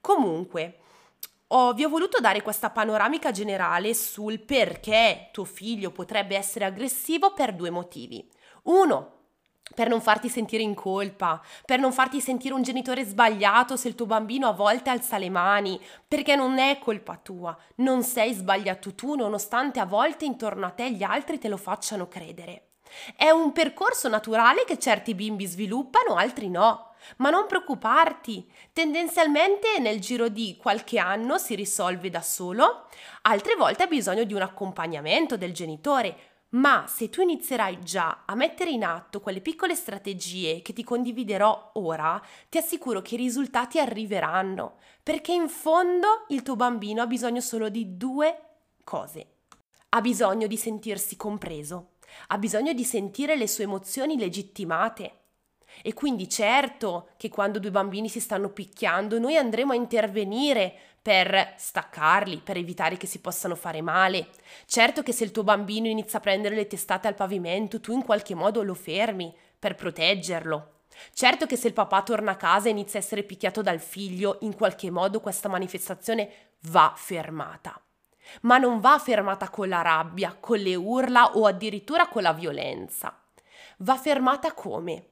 Comunque, 0.00 0.78
ho, 1.48 1.72
vi 1.72 1.84
ho 1.84 1.88
voluto 1.88 2.20
dare 2.20 2.42
questa 2.42 2.70
panoramica 2.70 3.30
generale 3.30 3.94
sul 3.94 4.38
perché 4.38 5.28
tuo 5.32 5.44
figlio 5.44 5.90
potrebbe 5.90 6.36
essere 6.36 6.64
aggressivo 6.64 7.32
per 7.32 7.54
due 7.54 7.70
motivi. 7.70 8.26
Uno, 8.64 9.19
per 9.74 9.88
non 9.88 10.00
farti 10.00 10.28
sentire 10.28 10.62
in 10.62 10.74
colpa, 10.74 11.40
per 11.64 11.78
non 11.78 11.92
farti 11.92 12.20
sentire 12.20 12.54
un 12.54 12.62
genitore 12.62 13.04
sbagliato 13.04 13.76
se 13.76 13.88
il 13.88 13.94
tuo 13.94 14.06
bambino 14.06 14.48
a 14.48 14.52
volte 14.52 14.90
alza 14.90 15.18
le 15.18 15.30
mani, 15.30 15.80
perché 16.06 16.36
non 16.36 16.58
è 16.58 16.78
colpa 16.78 17.16
tua, 17.16 17.56
non 17.76 18.02
sei 18.02 18.32
sbagliato 18.32 18.94
tu 18.94 19.14
nonostante 19.14 19.80
a 19.80 19.86
volte 19.86 20.24
intorno 20.24 20.66
a 20.66 20.70
te 20.70 20.90
gli 20.90 21.02
altri 21.02 21.38
te 21.38 21.48
lo 21.48 21.56
facciano 21.56 22.08
credere. 22.08 22.64
È 23.16 23.30
un 23.30 23.52
percorso 23.52 24.08
naturale 24.08 24.64
che 24.64 24.78
certi 24.78 25.14
bimbi 25.14 25.46
sviluppano, 25.46 26.16
altri 26.16 26.48
no. 26.48 26.88
Ma 27.16 27.30
non 27.30 27.46
preoccuparti, 27.46 28.50
tendenzialmente 28.72 29.78
nel 29.78 30.00
giro 30.00 30.28
di 30.28 30.58
qualche 30.60 30.98
anno 30.98 31.38
si 31.38 31.54
risolve 31.54 32.10
da 32.10 32.20
solo, 32.20 32.88
altre 33.22 33.54
volte 33.54 33.84
ha 33.84 33.86
bisogno 33.86 34.24
di 34.24 34.34
un 34.34 34.42
accompagnamento 34.42 35.38
del 35.38 35.54
genitore, 35.54 36.29
ma 36.50 36.86
se 36.88 37.08
tu 37.10 37.20
inizierai 37.22 37.80
già 37.82 38.22
a 38.26 38.34
mettere 38.34 38.70
in 38.70 38.82
atto 38.82 39.20
quelle 39.20 39.40
piccole 39.40 39.74
strategie 39.74 40.62
che 40.62 40.72
ti 40.72 40.82
condividerò 40.82 41.72
ora, 41.74 42.20
ti 42.48 42.58
assicuro 42.58 43.02
che 43.02 43.14
i 43.14 43.18
risultati 43.18 43.78
arriveranno, 43.78 44.78
perché 45.02 45.32
in 45.32 45.48
fondo 45.48 46.24
il 46.28 46.42
tuo 46.42 46.56
bambino 46.56 47.02
ha 47.02 47.06
bisogno 47.06 47.40
solo 47.40 47.68
di 47.68 47.96
due 47.96 48.36
cose. 48.82 49.26
Ha 49.90 50.00
bisogno 50.00 50.46
di 50.46 50.56
sentirsi 50.56 51.16
compreso, 51.16 51.92
ha 52.28 52.38
bisogno 52.38 52.72
di 52.72 52.84
sentire 52.84 53.36
le 53.36 53.46
sue 53.46 53.64
emozioni 53.64 54.18
legittimate. 54.18 55.14
E 55.82 55.94
quindi 55.94 56.28
certo 56.28 57.10
che 57.16 57.28
quando 57.28 57.60
due 57.60 57.70
bambini 57.70 58.08
si 58.08 58.18
stanno 58.18 58.50
picchiando 58.50 59.20
noi 59.20 59.36
andremo 59.36 59.72
a 59.72 59.76
intervenire 59.76 60.89
per 61.02 61.54
staccarli, 61.56 62.38
per 62.38 62.58
evitare 62.58 62.96
che 62.96 63.06
si 63.06 63.20
possano 63.20 63.54
fare 63.54 63.80
male. 63.80 64.28
Certo 64.66 65.02
che 65.02 65.12
se 65.12 65.24
il 65.24 65.30
tuo 65.30 65.44
bambino 65.44 65.86
inizia 65.86 66.18
a 66.18 66.22
prendere 66.22 66.54
le 66.54 66.66
testate 66.66 67.08
al 67.08 67.14
pavimento, 67.14 67.80
tu 67.80 67.92
in 67.92 68.04
qualche 68.04 68.34
modo 68.34 68.62
lo 68.62 68.74
fermi 68.74 69.34
per 69.58 69.74
proteggerlo. 69.74 70.80
Certo 71.14 71.46
che 71.46 71.56
se 71.56 71.68
il 71.68 71.72
papà 71.72 72.02
torna 72.02 72.32
a 72.32 72.36
casa 72.36 72.68
e 72.68 72.72
inizia 72.72 72.98
a 72.98 73.02
essere 73.02 73.22
picchiato 73.22 73.62
dal 73.62 73.80
figlio, 73.80 74.38
in 74.42 74.54
qualche 74.54 74.90
modo 74.90 75.20
questa 75.20 75.48
manifestazione 75.48 76.30
va 76.64 76.92
fermata. 76.94 77.80
Ma 78.42 78.58
non 78.58 78.80
va 78.80 78.98
fermata 78.98 79.48
con 79.48 79.68
la 79.68 79.80
rabbia, 79.80 80.36
con 80.38 80.58
le 80.58 80.74
urla 80.74 81.36
o 81.36 81.46
addirittura 81.46 82.08
con 82.08 82.22
la 82.22 82.34
violenza. 82.34 83.18
Va 83.78 83.96
fermata 83.96 84.52
come? 84.52 85.06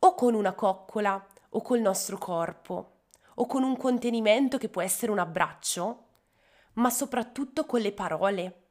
O 0.00 0.14
con 0.14 0.34
una 0.34 0.52
coccola 0.52 1.26
o 1.50 1.60
col 1.60 1.80
nostro 1.80 2.16
corpo 2.16 2.91
o 3.36 3.46
con 3.46 3.62
un 3.62 3.76
contenimento 3.76 4.58
che 4.58 4.68
può 4.68 4.82
essere 4.82 5.12
un 5.12 5.18
abbraccio, 5.18 6.06
ma 6.74 6.90
soprattutto 6.90 7.66
con 7.66 7.80
le 7.80 7.92
parole, 7.92 8.62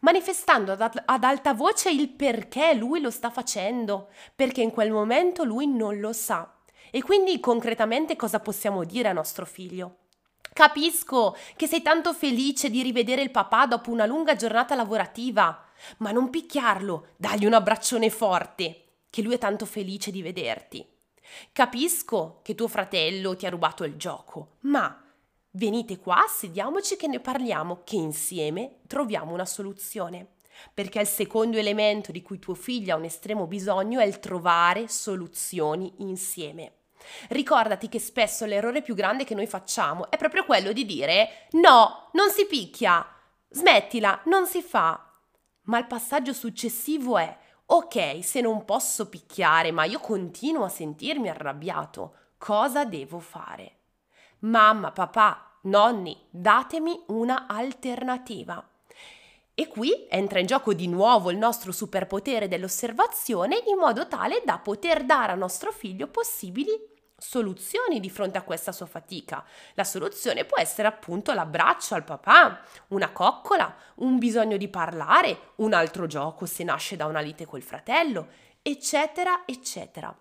manifestando 0.00 0.72
ad, 0.72 1.02
ad, 1.04 1.24
alta 1.24 1.52
voce 1.54 1.90
il 1.90 2.08
perché 2.10 2.74
lui 2.74 3.00
lo 3.00 3.10
sta 3.10 3.30
facendo, 3.30 4.08
perché 4.34 4.62
in 4.62 4.70
quel 4.70 4.90
momento 4.90 5.44
lui 5.44 5.66
non 5.66 5.98
lo 5.98 6.12
sa. 6.12 6.54
E 6.90 7.02
quindi 7.02 7.38
concretamente 7.40 8.16
cosa 8.16 8.40
possiamo 8.40 8.84
dire 8.84 9.08
a 9.08 9.12
nostro 9.12 9.46
figlio? 9.46 9.96
Capisco 10.52 11.36
che 11.54 11.66
sei 11.66 11.82
tanto 11.82 12.12
felice 12.12 12.70
di 12.70 12.82
rivedere 12.82 13.22
il 13.22 13.30
papà 13.30 13.66
dopo 13.66 13.90
una 13.90 14.06
lunga 14.06 14.34
giornata 14.34 14.74
lavorativa, 14.74 15.64
ma 15.98 16.10
non 16.10 16.30
picchiarlo, 16.30 17.08
dagli 17.16 17.46
un 17.46 17.54
abbraccione 17.54 18.10
forte, 18.10 18.84
che 19.08 19.22
lui 19.22 19.34
è 19.34 19.38
tanto 19.38 19.64
felice 19.64 20.10
di 20.10 20.22
vederti. 20.22 20.86
Capisco 21.52 22.40
che 22.42 22.54
tuo 22.54 22.68
fratello 22.68 23.36
ti 23.36 23.46
ha 23.46 23.50
rubato 23.50 23.84
il 23.84 23.96
gioco, 23.96 24.56
ma 24.60 25.04
venite 25.52 25.98
qua, 25.98 26.24
sediamoci 26.28 26.96
che 26.96 27.06
ne 27.06 27.20
parliamo, 27.20 27.82
che 27.84 27.96
insieme 27.96 28.80
troviamo 28.86 29.32
una 29.32 29.46
soluzione. 29.46 30.34
Perché 30.74 31.00
il 31.00 31.06
secondo 31.06 31.56
elemento 31.56 32.12
di 32.12 32.22
cui 32.22 32.38
tuo 32.38 32.54
figlio 32.54 32.94
ha 32.94 32.98
un 32.98 33.04
estremo 33.04 33.46
bisogno 33.46 34.00
è 34.00 34.04
il 34.04 34.18
trovare 34.18 34.88
soluzioni 34.88 35.92
insieme. 35.98 36.74
Ricordati 37.28 37.88
che 37.88 37.98
spesso 37.98 38.44
l'errore 38.44 38.82
più 38.82 38.94
grande 38.94 39.24
che 39.24 39.34
noi 39.34 39.46
facciamo 39.46 40.10
è 40.10 40.18
proprio 40.18 40.44
quello 40.44 40.72
di 40.72 40.84
dire 40.84 41.48
no, 41.52 42.10
non 42.12 42.30
si 42.30 42.46
picchia, 42.46 43.06
smettila, 43.48 44.22
non 44.26 44.46
si 44.46 44.60
fa. 44.60 45.06
Ma 45.62 45.78
il 45.78 45.86
passaggio 45.86 46.32
successivo 46.32 47.16
è 47.16 47.38
Ok, 47.72 48.24
se 48.24 48.40
non 48.40 48.64
posso 48.64 49.08
picchiare, 49.08 49.70
ma 49.70 49.84
io 49.84 50.00
continuo 50.00 50.64
a 50.64 50.68
sentirmi 50.68 51.28
arrabbiato, 51.28 52.14
cosa 52.36 52.84
devo 52.84 53.20
fare? 53.20 53.76
Mamma, 54.40 54.90
papà, 54.90 55.58
nonni, 55.62 56.20
datemi 56.30 57.00
una 57.08 57.46
alternativa. 57.46 58.68
E 59.54 59.68
qui 59.68 60.08
entra 60.08 60.40
in 60.40 60.46
gioco 60.46 60.74
di 60.74 60.88
nuovo 60.88 61.30
il 61.30 61.36
nostro 61.36 61.70
superpotere 61.70 62.48
dell'osservazione 62.48 63.62
in 63.68 63.78
modo 63.78 64.08
tale 64.08 64.42
da 64.44 64.58
poter 64.58 65.04
dare 65.04 65.30
a 65.30 65.36
nostro 65.36 65.70
figlio 65.70 66.08
possibili 66.08 66.70
soluzioni 67.20 68.00
di 68.00 68.10
fronte 68.10 68.38
a 68.38 68.42
questa 68.42 68.72
sua 68.72 68.86
fatica. 68.86 69.44
La 69.74 69.84
soluzione 69.84 70.44
può 70.44 70.58
essere 70.58 70.88
appunto 70.88 71.32
l'abbraccio 71.32 71.94
al 71.94 72.04
papà, 72.04 72.60
una 72.88 73.10
coccola, 73.10 73.74
un 73.96 74.18
bisogno 74.18 74.56
di 74.56 74.68
parlare, 74.68 75.52
un 75.56 75.74
altro 75.74 76.06
gioco 76.06 76.46
se 76.46 76.64
nasce 76.64 76.96
da 76.96 77.06
una 77.06 77.20
lite 77.20 77.44
col 77.44 77.62
fratello, 77.62 78.28
eccetera, 78.62 79.42
eccetera. 79.46 80.18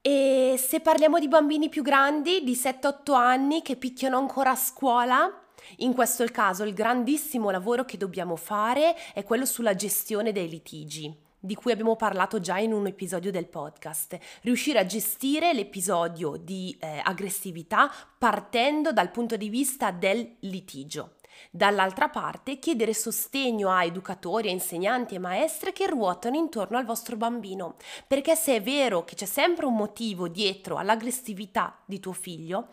E 0.00 0.54
se 0.58 0.80
parliamo 0.80 1.18
di 1.18 1.28
bambini 1.28 1.68
più 1.68 1.82
grandi, 1.82 2.42
di 2.42 2.54
7-8 2.54 3.14
anni, 3.14 3.62
che 3.62 3.76
picchiano 3.76 4.16
ancora 4.16 4.50
a 4.50 4.56
scuola, 4.56 5.42
in 5.78 5.94
questo 5.94 6.24
caso 6.26 6.64
il 6.64 6.74
grandissimo 6.74 7.50
lavoro 7.50 7.84
che 7.84 7.96
dobbiamo 7.96 8.36
fare 8.36 8.94
è 9.12 9.24
quello 9.24 9.44
sulla 9.44 9.74
gestione 9.74 10.30
dei 10.32 10.48
litigi 10.48 11.24
di 11.46 11.54
cui 11.54 11.72
abbiamo 11.72 11.96
parlato 11.96 12.40
già 12.40 12.58
in 12.58 12.72
un 12.72 12.86
episodio 12.86 13.30
del 13.30 13.46
podcast, 13.46 14.18
riuscire 14.42 14.80
a 14.80 14.84
gestire 14.84 15.54
l'episodio 15.54 16.36
di 16.36 16.76
eh, 16.80 17.00
aggressività 17.02 17.90
partendo 18.18 18.92
dal 18.92 19.10
punto 19.10 19.36
di 19.36 19.48
vista 19.48 19.90
del 19.92 20.36
litigio. 20.40 21.12
Dall'altra 21.50 22.08
parte, 22.08 22.58
chiedere 22.58 22.94
sostegno 22.94 23.70
a 23.70 23.84
educatori, 23.84 24.48
a 24.48 24.52
insegnanti 24.52 25.14
e 25.14 25.18
maestre 25.18 25.72
che 25.72 25.86
ruotano 25.86 26.36
intorno 26.36 26.78
al 26.78 26.84
vostro 26.84 27.16
bambino, 27.16 27.76
perché 28.06 28.34
se 28.34 28.56
è 28.56 28.62
vero 28.62 29.04
che 29.04 29.14
c'è 29.14 29.26
sempre 29.26 29.66
un 29.66 29.74
motivo 29.74 30.28
dietro 30.28 30.76
all'aggressività 30.76 31.78
di 31.84 32.00
tuo 32.00 32.12
figlio, 32.12 32.68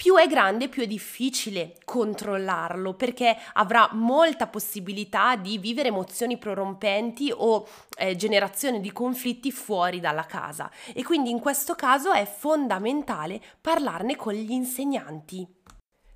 più 0.00 0.14
è 0.16 0.26
grande, 0.26 0.70
più 0.70 0.82
è 0.82 0.86
difficile 0.86 1.76
controllarlo 1.84 2.94
perché 2.94 3.36
avrà 3.52 3.86
molta 3.92 4.46
possibilità 4.46 5.36
di 5.36 5.58
vivere 5.58 5.88
emozioni 5.88 6.38
prorompenti 6.38 7.30
o 7.36 7.68
eh, 7.98 8.16
generazione 8.16 8.80
di 8.80 8.92
conflitti 8.92 9.52
fuori 9.52 10.00
dalla 10.00 10.24
casa 10.24 10.70
e 10.94 11.04
quindi 11.04 11.28
in 11.28 11.38
questo 11.38 11.74
caso 11.74 12.12
è 12.12 12.24
fondamentale 12.24 13.42
parlarne 13.60 14.16
con 14.16 14.32
gli 14.32 14.52
insegnanti. 14.52 15.46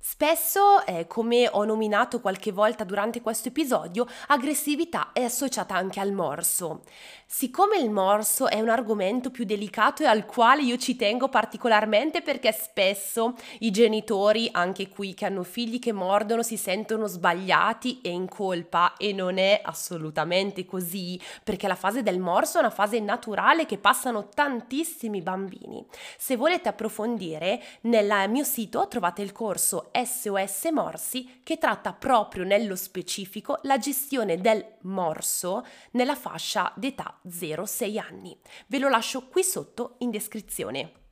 Spesso, 0.07 0.85
eh, 0.85 1.07
come 1.07 1.49
ho 1.51 1.65
nominato 1.65 2.21
qualche 2.21 2.51
volta 2.51 2.83
durante 2.83 3.21
questo 3.21 3.47
episodio, 3.47 4.05
aggressività 4.27 5.09
è 5.13 5.23
associata 5.23 5.73
anche 5.73 5.99
al 5.99 6.11
morso. 6.11 6.83
Siccome 7.25 7.79
il 7.79 7.89
morso 7.89 8.47
è 8.47 8.61
un 8.61 8.69
argomento 8.69 9.31
più 9.31 9.45
delicato 9.45 10.03
e 10.03 10.05
al 10.05 10.27
quale 10.27 10.61
io 10.61 10.77
ci 10.77 10.95
tengo 10.95 11.27
particolarmente 11.27 12.21
perché 12.21 12.51
spesso 12.51 13.33
i 13.59 13.71
genitori, 13.71 14.47
anche 14.51 14.89
qui 14.89 15.15
che 15.15 15.25
hanno 15.25 15.41
figli 15.41 15.79
che 15.79 15.91
mordono, 15.91 16.43
si 16.43 16.55
sentono 16.55 17.07
sbagliati 17.07 17.99
e 18.01 18.09
in 18.09 18.29
colpa 18.29 18.93
e 18.97 19.11
non 19.11 19.39
è 19.39 19.59
assolutamente 19.63 20.65
così, 20.65 21.19
perché 21.43 21.67
la 21.67 21.73
fase 21.73 22.03
del 22.03 22.19
morso 22.19 22.57
è 22.57 22.61
una 22.61 22.69
fase 22.69 22.99
naturale 22.99 23.65
che 23.65 23.79
passano 23.79 24.29
tantissimi 24.29 25.23
bambini. 25.23 25.83
Se 26.15 26.35
volete 26.35 26.69
approfondire, 26.69 27.59
nel 27.81 28.29
mio 28.29 28.43
sito 28.43 28.87
trovate 28.87 29.23
il 29.23 29.31
corso 29.31 29.89
SOS 30.03 30.69
Morsi 30.71 31.41
che 31.43 31.57
tratta 31.57 31.93
proprio 31.93 32.43
nello 32.43 32.75
specifico 32.75 33.59
la 33.63 33.77
gestione 33.77 34.41
del 34.41 34.65
morso 34.81 35.65
nella 35.91 36.15
fascia 36.15 36.73
d'età 36.75 37.19
0-6 37.27 37.99
anni. 37.99 38.37
Ve 38.67 38.79
lo 38.79 38.89
lascio 38.89 39.27
qui 39.27 39.43
sotto 39.43 39.95
in 39.99 40.09
descrizione. 40.09 41.03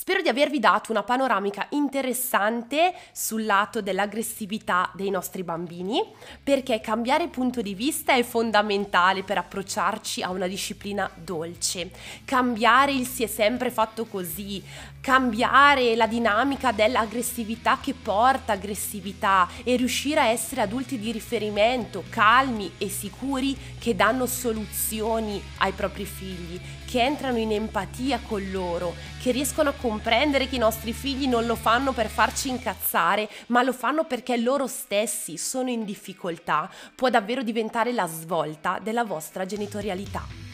Spero 0.00 0.22
di 0.22 0.28
avervi 0.28 0.60
dato 0.60 0.92
una 0.92 1.02
panoramica 1.02 1.66
interessante 1.70 2.94
sul 3.10 3.44
lato 3.44 3.82
dell'aggressività 3.82 4.92
dei 4.94 5.10
nostri 5.10 5.42
bambini, 5.42 6.00
perché 6.40 6.80
cambiare 6.80 7.26
punto 7.26 7.62
di 7.62 7.74
vista 7.74 8.14
è 8.14 8.22
fondamentale 8.22 9.24
per 9.24 9.38
approcciarci 9.38 10.22
a 10.22 10.30
una 10.30 10.46
disciplina 10.46 11.10
dolce. 11.16 11.90
Cambiare 12.24 12.92
il 12.92 13.08
si 13.08 13.24
è 13.24 13.26
sempre 13.26 13.72
fatto 13.72 14.06
così, 14.06 14.62
cambiare 15.00 15.96
la 15.96 16.06
dinamica 16.06 16.72
dell'aggressività 16.72 17.78
che 17.80 17.94
porta 17.94 18.52
aggressività 18.52 19.48
e 19.64 19.76
riuscire 19.76 20.20
a 20.20 20.26
essere 20.26 20.60
adulti 20.60 20.98
di 20.98 21.12
riferimento, 21.12 22.04
calmi 22.10 22.72
e 22.78 22.88
sicuri 22.88 23.56
che 23.78 23.94
danno 23.94 24.26
soluzioni 24.26 25.42
ai 25.58 25.72
propri 25.72 26.04
figli, 26.04 26.60
che 26.86 27.02
entrano 27.02 27.38
in 27.38 27.52
empatia 27.52 28.20
con 28.26 28.50
loro, 28.50 28.94
che 29.22 29.30
riescono 29.30 29.70
a 29.70 29.74
comprendere 29.74 30.48
che 30.48 30.56
i 30.56 30.58
nostri 30.58 30.92
figli 30.92 31.26
non 31.26 31.46
lo 31.46 31.54
fanno 31.54 31.92
per 31.92 32.08
farci 32.08 32.48
incazzare, 32.48 33.28
ma 33.46 33.62
lo 33.62 33.72
fanno 33.72 34.04
perché 34.04 34.36
loro 34.36 34.66
stessi 34.66 35.36
sono 35.36 35.70
in 35.70 35.84
difficoltà, 35.84 36.70
può 36.94 37.08
davvero 37.08 37.42
diventare 37.42 37.92
la 37.92 38.06
svolta 38.06 38.78
della 38.82 39.04
vostra 39.04 39.46
genitorialità. 39.46 40.47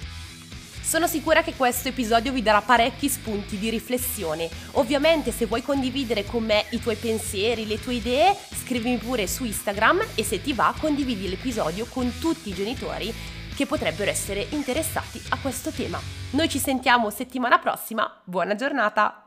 Sono 0.85 1.07
sicura 1.07 1.43
che 1.43 1.55
questo 1.55 1.89
episodio 1.89 2.31
vi 2.31 2.43
darà 2.43 2.61
parecchi 2.61 3.09
spunti 3.09 3.59
di 3.59 3.71
riflessione. 3.71 4.51
Ovviamente 4.73 5.33
se 5.33 5.47
vuoi 5.47 5.63
condividere 5.63 6.25
con 6.25 6.45
me 6.45 6.67
i 6.71 6.79
tuoi 6.79 6.97
pensieri, 6.97 7.67
le 7.67 7.81
tue 7.81 7.95
idee, 7.95 8.37
scrivimi 8.63 8.99
pure 8.99 9.27
su 9.27 9.45
Instagram 9.45 10.05
e 10.15 10.23
se 10.23 10.43
ti 10.43 10.53
va 10.53 10.75
condividi 10.79 11.29
l'episodio 11.29 11.87
con 11.87 12.13
tutti 12.21 12.51
i 12.51 12.55
genitori 12.55 13.13
che 13.57 13.67
potrebbero 13.67 14.11
essere 14.11 14.47
interessati 14.51 15.21
a 15.31 15.39
questo 15.39 15.71
tema. 15.71 15.99
Noi 16.33 16.49
ci 16.51 16.59
sentiamo 16.59 17.09
settimana 17.09 17.59
prossima, 17.59 18.21
buona 18.23 18.55
giornata! 18.55 19.24